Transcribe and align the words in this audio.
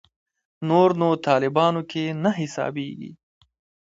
نور 0.67 0.89
نو 1.01 1.09
طالبانو 1.27 1.81
کې 1.91 2.03
نه 2.23 2.31
حسابېږي. 2.39 3.11